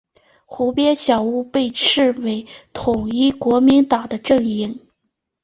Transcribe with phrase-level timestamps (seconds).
[0.47, 4.79] 湖边小屋被视为统一国民党的阵营。